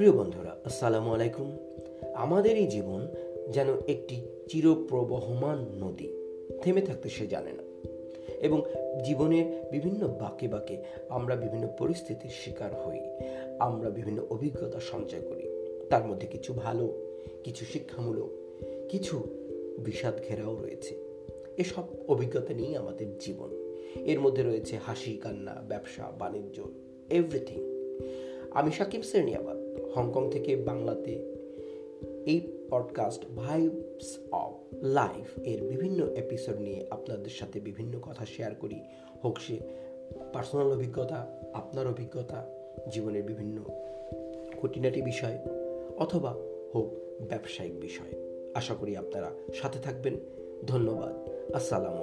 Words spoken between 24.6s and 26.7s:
হাসি, কান্না, ব্যবসা, বাণিজ্য